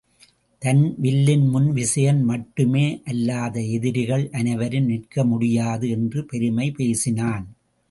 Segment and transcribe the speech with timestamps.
[0.61, 7.45] தன் வில்லின் முன் விசயன் மட்டுமே அல்லாது எதிரிகள் அனைவரும் நிற்க முடியாது என்று பெருமை பேசினான்.